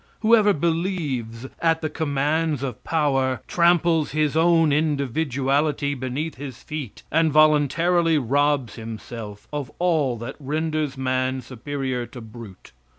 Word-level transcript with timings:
Whoever 0.21 0.51
believes, 0.51 1.45
at 1.61 1.81
the 1.81 1.89
commands 1.91 2.63
of 2.63 2.83
power, 2.83 3.41
tramples 3.47 4.13
his 4.13 4.35
own 4.35 4.71
individuality 4.71 5.93
beneath 5.93 6.37
his 6.37 6.63
feet, 6.63 7.03
and 7.11 7.31
voluntarily 7.31 8.17
robs 8.17 8.77
himself 8.77 9.47
of 9.53 9.69
all 9.77 10.17
that 10.17 10.37
renders 10.39 10.97
man 10.97 11.39
superior 11.43 12.07
to 12.07 12.19
brute. 12.19 12.71